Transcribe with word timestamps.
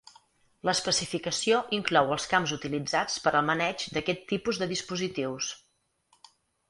L'especificació 0.67 1.59
inclou 1.79 2.09
els 2.15 2.25
camps 2.33 2.53
utilitzats 2.57 3.19
per 3.27 3.35
al 3.41 3.47
maneig 3.51 3.85
d'aquest 3.99 4.25
tipus 4.33 4.61
de 4.63 4.69
dispositius. 4.73 5.53